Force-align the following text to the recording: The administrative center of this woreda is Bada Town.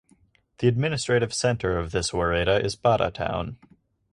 The 0.57 0.67
administrative 0.67 1.31
center 1.31 1.77
of 1.77 1.91
this 1.91 2.09
woreda 2.09 2.59
is 2.65 2.75
Bada 2.75 3.13
Town. 3.13 3.57